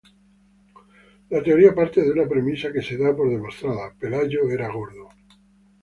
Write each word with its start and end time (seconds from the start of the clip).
La 1.29 1.43
teoría 1.43 1.75
parte 1.75 2.01
de 2.01 2.09
una 2.11 2.27
premisa 2.27 2.71
que 2.73 2.81
se 2.81 2.97
da 2.97 3.15
por 3.15 3.29
demostrada: 3.29 3.93
Pelayo 3.99 4.49
era 4.49 4.67
godo. 4.71 5.09